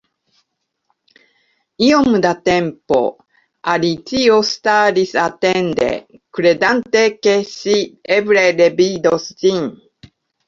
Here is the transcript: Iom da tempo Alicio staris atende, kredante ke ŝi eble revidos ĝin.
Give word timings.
Iom 1.87 2.15
da 2.23 2.29
tempo 2.49 2.97
Alicio 3.73 4.39
staris 4.53 5.13
atende, 5.25 5.91
kredante 6.39 7.05
ke 7.27 7.35
ŝi 7.53 7.77
eble 8.19 8.47
revidos 8.63 9.29
ĝin. 9.45 9.71